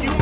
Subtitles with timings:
[0.00, 0.21] you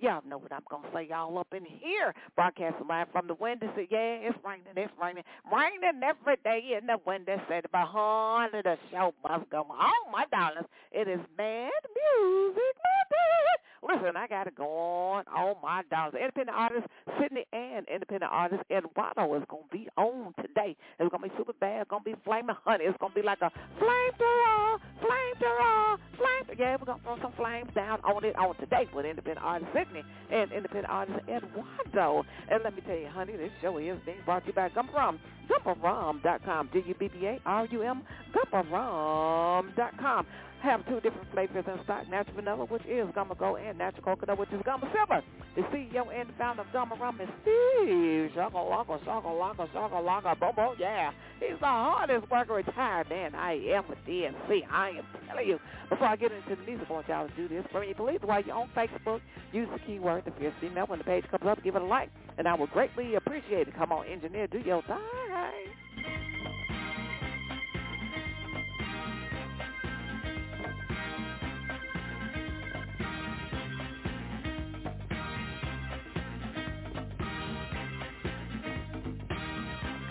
[0.00, 3.34] y'all know what I'm going to say, y'all up in here, broadcasting live from the
[3.34, 3.70] window.
[3.76, 7.40] Say, yeah, it's raining, it's raining, raining every day in the window.
[7.48, 10.66] Said behind the show must go on, my darlings.
[10.92, 13.54] It is Mad Music Monday.
[13.84, 15.24] Listen, I got to go on.
[15.28, 16.16] Oh, my darlings.
[16.18, 16.86] Independent artist
[17.20, 20.74] Sydney and independent artist Eduardo is going to be on today.
[20.98, 21.82] It's going to be super bad.
[21.82, 22.84] It's going to be flaming honey.
[22.84, 26.56] It's going to be like a flame thrower, flame thrower, flame.
[26.58, 29.70] Yeah, we're going to throw some flames down on it on today with independent artist
[29.74, 32.24] Sydney and independent artist Eduardo.
[32.50, 35.18] And let me tell you, honey, this show is being brought to you by Gumbarum,
[35.50, 40.26] gumbarum.com, G-U-B-B-A-R-U-M, gumbarum.com
[40.64, 44.38] have two different flavors in stock, natural vanilla, which is Gumma Gold, and natural coconut,
[44.38, 45.22] which is Gumma Silver.
[45.56, 51.10] The CEO and founder of Gumma Rum is Steve Shakalaka, Shakalaka, Shakalaka, Bobo, yeah.
[51.40, 54.62] He's the hardest worker retired man I am with DNC.
[54.70, 55.58] I am telling you.
[55.90, 57.92] Before I get into the music, I want y'all to do this for me.
[57.94, 59.20] Please, while you're on Facebook,
[59.52, 60.86] use the keyword, the fierce female.
[60.86, 63.76] When the page comes up, give it a like, and I will greatly appreciate it.
[63.76, 65.83] Come on, engineer, do your thing.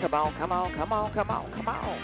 [0.04, 1.98] Come on, come on, come on, come on, come on.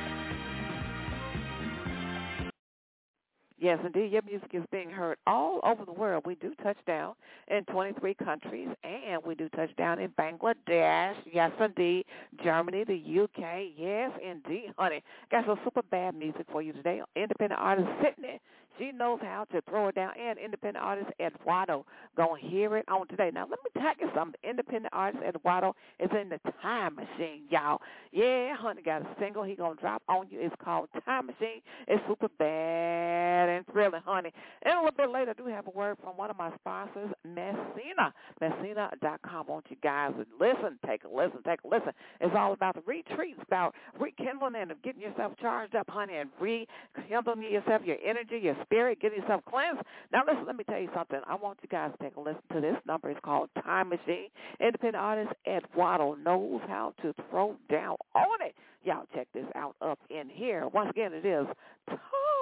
[3.58, 4.10] Yes, indeed.
[4.10, 6.22] Your music is being heard all over the world.
[6.24, 7.12] We do touch down
[7.48, 11.14] in 23 countries, and we do touch down in Bangladesh.
[11.30, 12.06] Yes, indeed.
[12.42, 13.64] Germany, the UK.
[13.76, 15.02] Yes, indeed, honey.
[15.30, 17.02] Got some super bad music for you today.
[17.14, 18.40] Independent artist Sydney
[18.78, 20.12] she knows how to throw it down.
[20.18, 21.84] And independent artist Eduardo
[22.16, 23.30] gonna hear it on today.
[23.32, 24.38] Now let me tell you something.
[24.48, 27.80] Independent artist Eduardo is in the time machine, y'all.
[28.12, 30.38] Yeah, honey got a single he gonna drop on you.
[30.40, 31.60] It's called Time Machine.
[31.88, 34.32] It's super bad and thrilling, honey.
[34.62, 37.10] And a little bit later, I do have a word from one of my sponsors,
[37.24, 38.12] Messina.
[38.40, 39.40] Messina.com.
[39.40, 41.92] I want you guys to listen, take a listen, take a listen.
[42.20, 47.50] It's all about the retreats, about rekindling and getting yourself charged up, honey, and rekindling
[47.50, 49.82] yourself, your energy, your spirit, get yourself cleansed.
[50.12, 51.20] Now listen, let me tell you something.
[51.26, 53.10] I want you guys to take a listen to this number.
[53.10, 54.28] It's called Time Machine.
[54.60, 58.54] Independent artist Ed Waddle knows how to throw down on it.
[58.82, 60.66] Y'all check this out up in here.
[60.68, 61.46] Once again, it is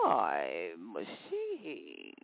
[0.05, 2.15] Time Machine.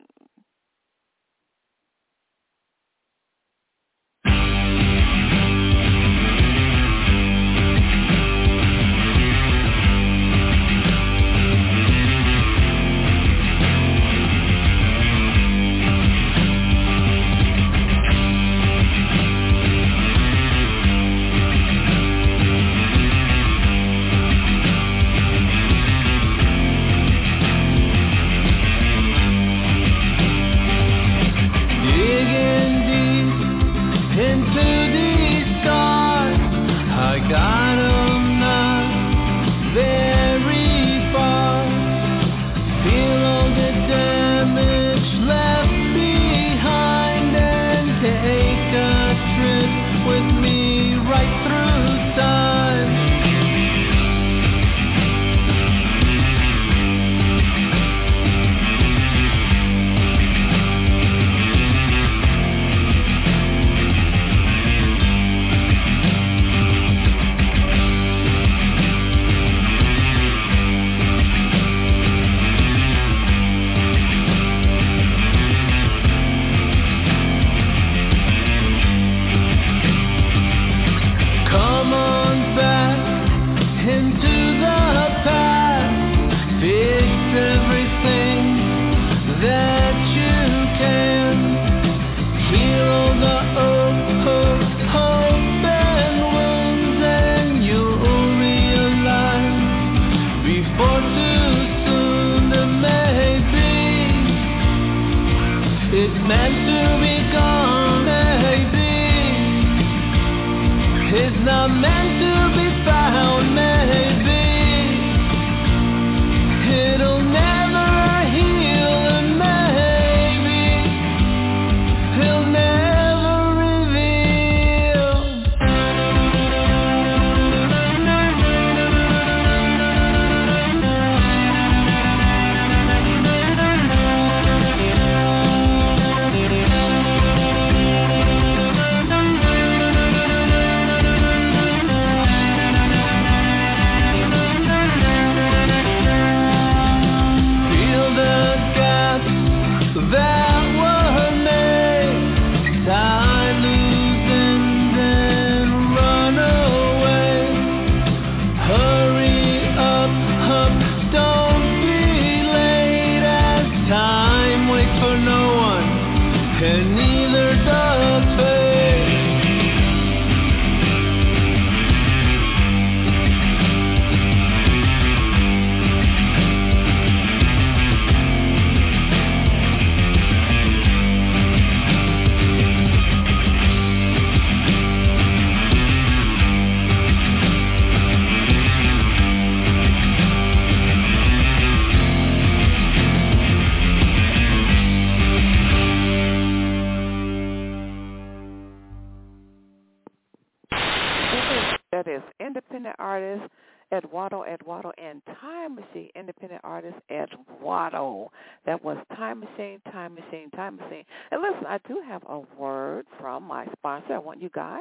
[203.95, 208.31] Eduardo Eduardo and Time Machine independent artist Eduardo.
[208.67, 211.05] That was Time Machine, Time Machine, Time Machine.
[211.31, 214.15] And listen, I do have a word from my sponsor.
[214.15, 214.81] I want you guys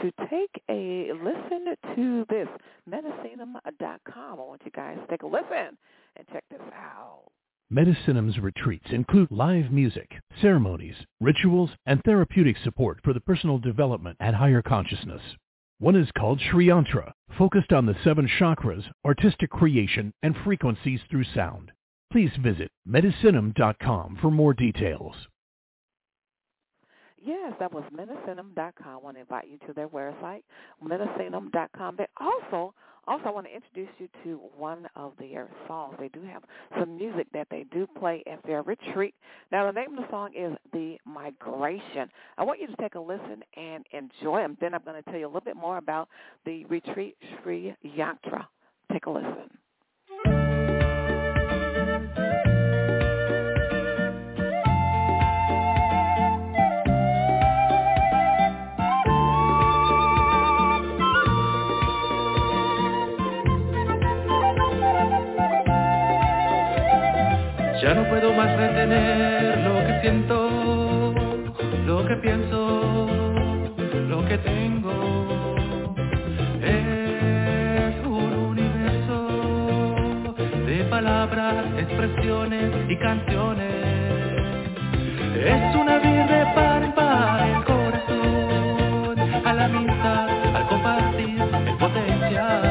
[0.00, 2.48] to take a listen to this,
[2.88, 4.40] Medisinem.com.
[4.40, 5.76] I want you guys to take a listen
[6.16, 7.22] and check this out.
[7.72, 14.36] Medisinem's retreats include live music, ceremonies, rituals, and therapeutic support for the personal development and
[14.36, 15.22] higher consciousness.
[15.84, 21.24] One is called Sri Yantra, focused on the seven chakras, artistic creation, and frequencies through
[21.34, 21.72] sound.
[22.10, 25.14] Please visit medisinem.com for more details.
[27.22, 28.86] Yes, that was medisinem.com.
[28.86, 30.40] I want to invite you to their website,
[30.82, 31.96] medisinem.com.
[31.98, 32.72] They also,
[33.06, 35.96] also I want to introduce you to one of their songs.
[35.98, 36.42] They do have
[36.78, 39.14] some music that they do play at their retreat.
[39.52, 42.08] Now, the name of the song is The Migration.
[42.38, 44.56] I want you to take a listen and enjoy them.
[44.60, 46.08] Then I'm going to tell you a little bit more about
[46.44, 48.46] the retreat Sri Yatra.
[48.92, 49.50] Take a listen.
[67.94, 71.14] No puedo más retener lo que siento,
[71.86, 73.06] lo que pienso,
[74.08, 75.54] lo que tengo.
[76.60, 80.34] Es un universo
[80.66, 83.74] de palabras, expresiones y canciones.
[85.36, 86.42] Es una vida de
[87.54, 91.38] el corazón, a la amistad, al compartir
[91.68, 92.64] el potencial.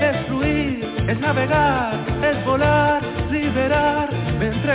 [0.00, 3.97] Es fluir, es navegar, es volar liberar,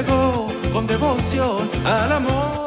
[0.02, 2.63] con devoción al amor.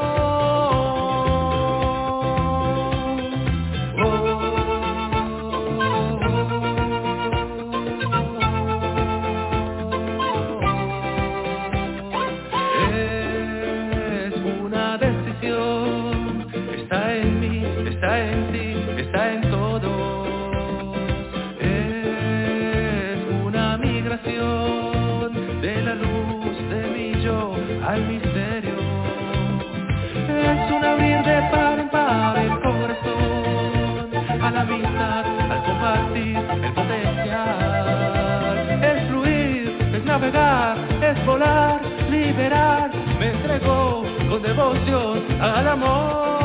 [44.39, 46.36] Devoción al amor.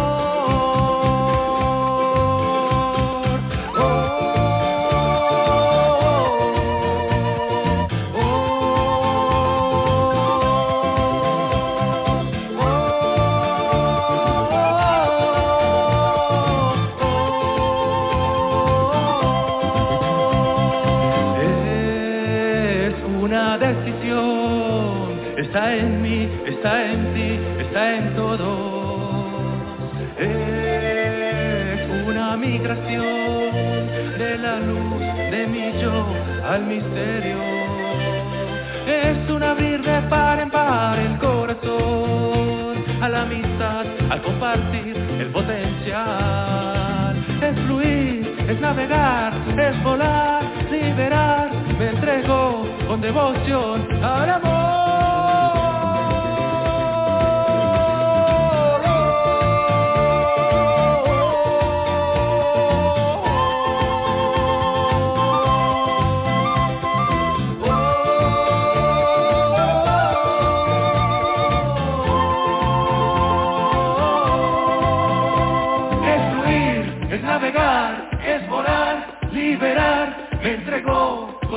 [49.71, 51.49] Es volar, liberar,
[51.79, 54.61] me entrego con devoción al amor.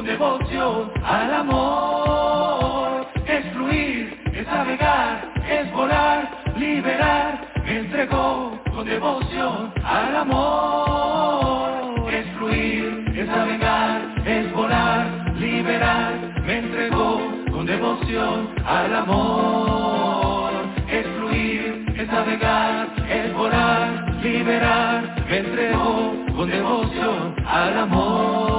[0.05, 3.07] Devoción al amor.
[3.27, 7.49] Es fluir, es navegar, es volar, liberar.
[7.65, 11.71] Me entregó con devoción al amor.
[12.13, 16.13] Es fluir, es navegar, es volar, liberar.
[16.47, 20.53] Me entregó con devoción al amor.
[20.89, 25.25] Es fluir, es navegar, es volar, liberar.
[25.29, 28.54] Me entregó con devoción al amor.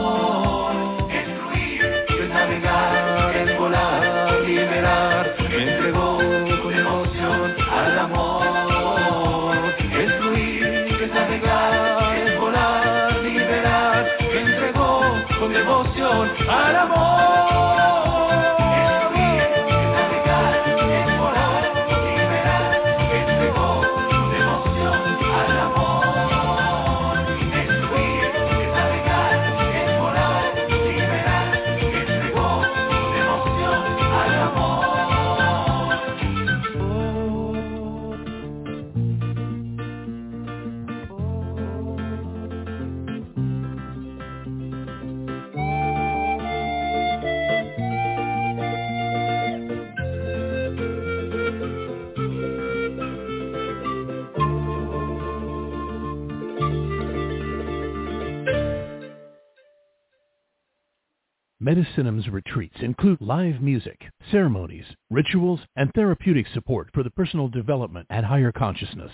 [61.66, 68.24] Medisinem's retreats include live music, ceremonies, rituals, and therapeutic support for the personal development and
[68.24, 69.12] higher consciousness.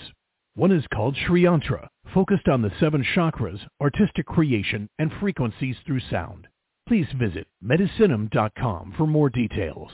[0.56, 6.02] One is called Sri Yantra, focused on the seven chakras, artistic creation, and frequencies through
[6.12, 6.50] sound.
[6.90, 9.90] Please visit medisinem.com for more details.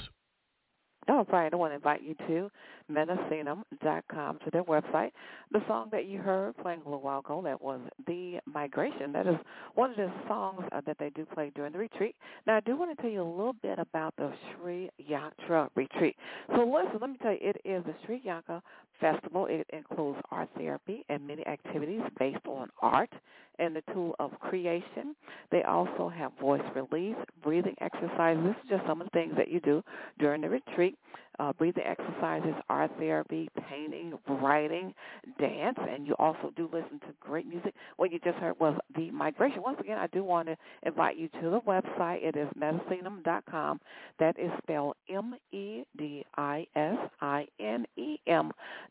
[1.10, 2.52] All right, I want to invite you to
[2.92, 5.12] medisinem.com to their website.
[5.54, 9.14] The song that you heard playing a little while ago, that was The Migration.
[9.14, 9.36] That is
[9.76, 12.16] one of the songs uh, that they do play during the retreat.
[12.46, 16.18] Now, I do want to tell you a little bit about the Sri Yatra retreat.
[16.56, 18.62] So listen, let me tell you, it is the Sri Yatra
[19.00, 19.46] Festival.
[19.46, 23.12] It includes art therapy and many activities based on art
[23.60, 25.16] and the tool of creation.
[25.52, 28.44] They also have voice release, breathing exercises.
[28.44, 29.84] This is just some of the things that you do
[30.20, 30.98] during the retreat
[31.40, 34.94] uh, breathing exercises, art therapy, painting, writing,
[35.40, 37.74] dance, and you also do listen to great music.
[37.98, 39.62] What you just heard was The Migration.
[39.62, 42.24] Once again, I do want to invite you to the website.
[42.24, 43.80] It is medisinem.com.
[44.20, 45.86] That is spelled M-E-D-I-S-I-N-E-M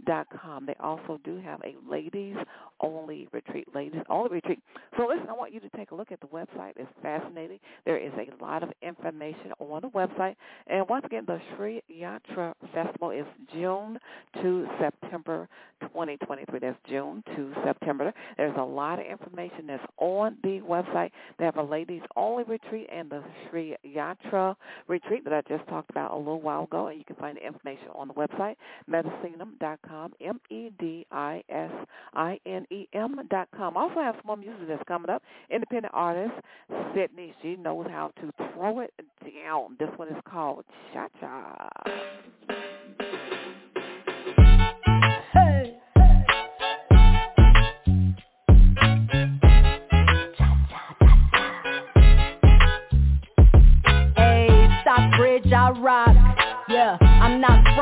[0.07, 0.67] dot com.
[0.67, 2.37] They also do have a ladies
[2.81, 4.63] only retreat, ladies only retreat.
[4.97, 6.73] So listen, I want you to take a look at the website.
[6.77, 7.59] It's fascinating.
[7.85, 10.37] There is a lot of information on the website.
[10.67, 13.99] And once again, the Sri Yatra Festival is June
[14.43, 15.49] to September
[15.97, 16.59] 2023.
[16.59, 18.13] That's June to September.
[18.37, 21.11] There's a lot of information that's on the website.
[21.39, 24.55] They have a ladies only retreat and the Sri Yatra
[24.89, 26.89] retreat that I just talked about a little while ago.
[26.89, 28.57] And you can find the information on the website,
[28.91, 31.07] medisinem.com, M-E-D-I-S-I-N-E-M.com.
[33.77, 35.23] I Also have some more music that's coming up.
[35.51, 36.35] Independent artist
[36.95, 39.77] Sydney, she knows how to throw it down.
[39.79, 41.71] This one is called Cha Cha.
[45.35, 45.76] I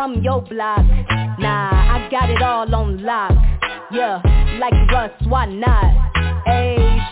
[0.05, 0.85] from your block.
[1.39, 3.33] Nah, I got it all on lock.
[3.91, 4.21] Yeah,
[4.61, 6.14] like Russ, why not?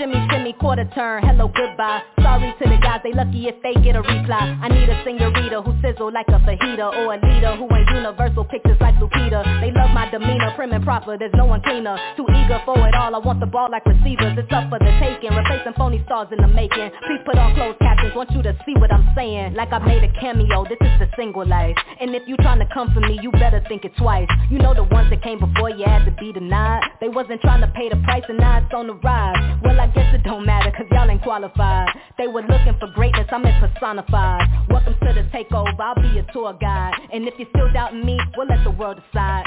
[0.03, 2.03] Shimmy, shimmy, quarter turn, hello, goodbye.
[2.19, 4.51] Sorry to the guys, they lucky if they get a reply.
[4.59, 8.43] I need a senorita who sizzle like a fajita Or a leader who ain't universal
[8.43, 9.47] pictures like Lupita.
[9.63, 11.95] They love my demeanor, prim and proper, there's no one cleaner.
[12.17, 14.35] Too eager for it all, I want the ball like receivers.
[14.35, 16.91] It's up for the taking, replacing phony stars in the making.
[17.07, 19.55] Please put on closed captions, want you to see what I'm saying.
[19.55, 21.79] Like I made a cameo, this is the single life.
[22.01, 24.27] And if you trying to come for me, you better think it twice.
[24.51, 26.91] You know the ones that came before you had to be denied.
[27.01, 29.39] They wasn't trying to pay the price and now it's on the rise.
[29.63, 31.89] Well, I guess it don't matter, cause y'all ain't qualified.
[32.19, 34.49] They were looking for greatness, I'm in personified.
[34.69, 36.95] Welcome to the takeover, I'll be your tour guide.
[37.13, 39.45] And if you're still doubting me, we'll let the world decide.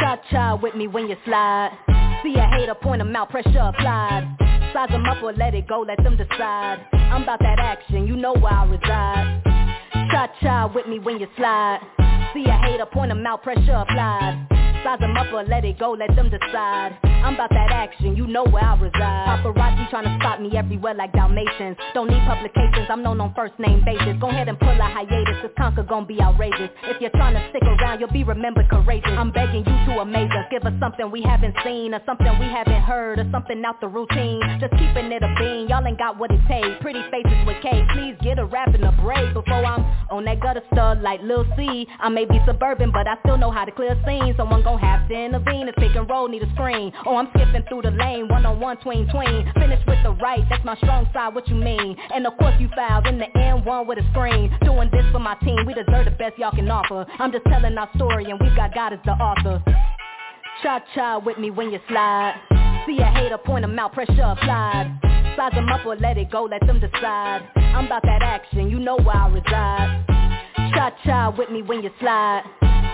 [0.00, 1.70] Cha-cha with me when you slide.
[2.22, 4.36] See a hater, point them out, pressure applied.
[4.72, 6.78] Size them up or let it go, let them decide.
[6.92, 9.42] I'm about that action, you know where I reside.
[10.10, 11.80] Cha-cha with me when you slide.
[12.32, 14.46] See a hater, point them out, pressure applied.
[14.84, 17.09] Size them up or let it go, let them decide.
[17.22, 19.42] I'm about that action, you know where I reside.
[19.44, 21.76] Paparazzi trying to spot me everywhere like Dalmatians.
[21.94, 24.16] Don't need publications, I'm known on first name basis.
[24.20, 26.70] Go ahead and pull a hiatus, cause Conquer gon' be outrageous.
[26.84, 29.12] If you're trying to stick around, you'll be remembered courageous.
[29.12, 32.46] I'm begging you to amaze us, give us something we haven't seen, or something we
[32.46, 34.40] haven't heard, or something out the routine.
[34.60, 36.80] Just keeping it a bean, y'all ain't got what it takes.
[36.80, 40.40] Pretty faces with K, please get a rap and a break before I'm on that
[40.40, 41.86] gutter stud like Lil C.
[42.00, 44.36] I may be suburban, but I still know how to clear scenes.
[44.36, 46.92] Someone gon' have to intervene if pick and roll need a screen.
[47.10, 49.50] Oh, I'm skipping through the lane, one on one, tween, tween.
[49.54, 51.96] Finish with the right, that's my strong side, what you mean?
[52.14, 54.48] And of course you fouled in the end one with a screen.
[54.62, 57.04] Doing this for my team, we deserve the best y'all can offer.
[57.18, 59.60] I'm just telling our story and we've got God as the author.
[60.62, 62.36] Cha-cha with me when you slide.
[62.86, 64.96] See a hater, point them out, pressure applied.
[65.36, 67.42] Size them up or let it go, let them decide.
[67.56, 70.04] I'm about that action, you know where I reside.
[70.74, 72.44] Cha-cha with me when you slide.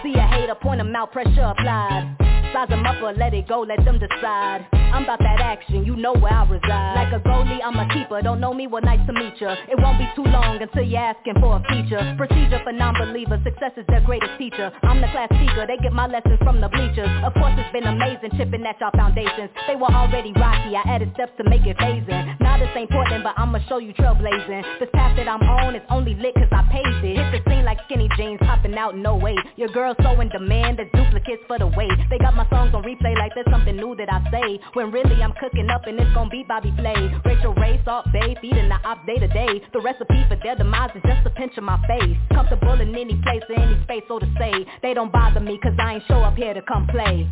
[0.03, 2.25] See a hater, point them out, pressure applied.
[2.57, 4.86] Size them up or let it go, let them decide.
[4.97, 6.97] I'm about that action, you know where I reside.
[6.97, 8.23] Like a goalie, I'm a keeper.
[8.23, 9.53] Don't know me, well nice to meet ya.
[9.69, 12.00] It won't be too long until you're asking for a feature.
[12.17, 14.73] Procedure for non-believers, success is their greatest teacher.
[14.88, 17.12] I'm the class speaker, they get my lessons from the bleachers.
[17.29, 19.53] Of course it's been amazing chipping at y'all foundations.
[19.69, 22.41] They were already rocky, I added steps to make it phasing.
[22.41, 24.81] Now this ain't Portland, but I'ma show you trailblazing.
[24.81, 27.21] This path that I'm on is only lit cause I paved it.
[27.21, 29.37] Hit the scene like skinny jeans, popping out no way.
[29.57, 31.93] Your girl's so in demand, there's duplicates for the weight.
[32.09, 34.59] They got my songs on replay like there's something new that I say.
[34.73, 36.95] When really I'm cooking up and it's gon' be Bobby Flay.
[37.25, 39.62] Rachael Ray, Salt Bae, feeding the op day to day.
[39.73, 42.16] The recipe for their demise is just a pinch of my face.
[42.33, 44.52] Comfortable in any place or any space, so to say.
[44.83, 47.30] They don't bother me cause I ain't show up here to come play.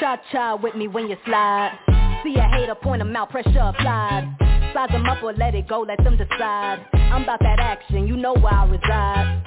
[0.00, 1.78] Cha-cha with me when you slide.
[2.24, 4.36] See a hater, point them out, pressure applied.
[4.74, 6.84] Size them up or let it go, let them decide.
[6.94, 9.42] I'm about that action, you know where I reside.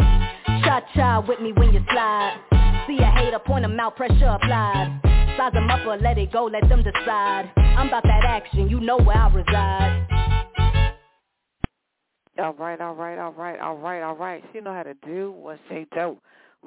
[0.63, 2.39] Cha-cha with me when you slide.
[2.88, 5.07] See a hater, point them out, pressure applied.
[5.38, 7.52] Size them up or let it go, let them decide.
[7.58, 10.08] I'm about that action, you know where I reside.
[12.39, 14.43] All right, all right, all right, all right, all right.
[14.52, 16.17] She know how to do what she do.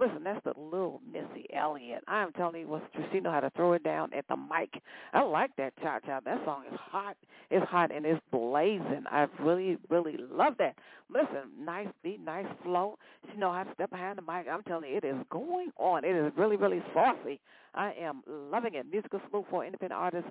[0.00, 2.02] Listen, that's the little Missy Elliott.
[2.08, 2.82] I am telling you what
[3.12, 4.82] she know how to throw it down at the mic.
[5.12, 6.20] I like that cha cha.
[6.24, 7.18] That song is hot.
[7.50, 9.04] It's hot and it's blazing.
[9.10, 10.76] I really, really love that.
[11.10, 12.96] Listen, nice beat, nice flow.
[13.30, 14.46] She know how to step behind the mic.
[14.50, 16.04] I'm telling you, it is going on.
[16.04, 17.38] It is really, really saucy.
[17.74, 18.86] I am loving it.
[18.90, 20.26] Musical salute for independent artist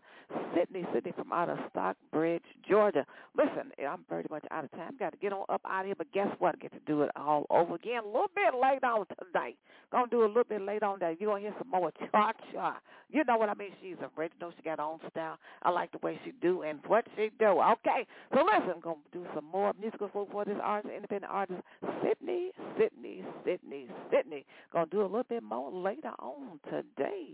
[0.56, 3.06] Sydney, Sydney from out of Stockbridge, Georgia.
[3.38, 4.96] Listen, I'm very much out of time.
[5.00, 6.56] Got to get on up out of here, but guess what?
[6.56, 9.58] I get to do it all over again a little bit later on tonight.
[9.92, 11.20] Gonna do a little bit later on that.
[11.20, 12.80] You're gonna hear some more cha cha.
[13.10, 13.72] You know what I mean?
[13.82, 14.54] She's original.
[14.56, 15.38] She got her own style.
[15.64, 17.46] I like the way she do and what she do.
[17.46, 21.62] Okay, so listen, I'm gonna do some more musical salute for this artist, independent artist
[22.04, 24.46] Sydney, Sydney, Sydney, Sydney.
[24.72, 27.34] Gonna do a little bit more later on today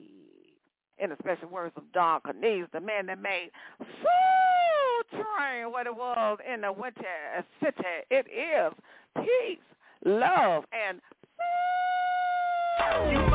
[0.97, 5.95] in the special words of Don Cornelius, the man that made Soul Train what it
[5.95, 7.03] was in the winter
[7.61, 7.83] city.
[8.09, 8.73] It is
[9.17, 9.59] peace,
[10.05, 11.01] love, and
[11.37, 11.94] you
[12.77, 13.34] you